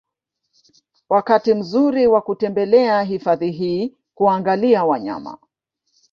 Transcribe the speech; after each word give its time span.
Wakati 1.09 1.53
mzuri 1.53 2.07
wa 2.07 2.21
kutembelea 2.21 3.01
hifadhi 3.03 3.51
hii 3.51 3.95
kuangalia 4.13 4.85
wanyama 4.85 5.37